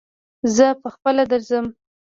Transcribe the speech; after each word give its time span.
زه 0.55 0.67
په 0.81 0.87
خپله 0.95 1.23
درځم 1.31 1.65